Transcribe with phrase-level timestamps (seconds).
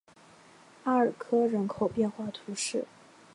[0.83, 2.87] 阿尔科人口变化图示